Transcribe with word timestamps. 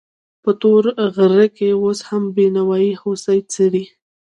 په 0.43 0.51
تور 0.61 0.83
غره 1.15 1.47
کې 1.57 1.69
اوس 1.81 1.99
هم 2.09 2.23
بېواني 2.35 2.93
هوسۍ 3.01 3.39
څري. 3.53 3.83